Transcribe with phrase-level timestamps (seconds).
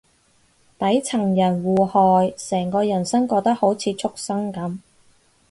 [0.79, 4.79] 底層人互害，成個人生過得好似畜生噉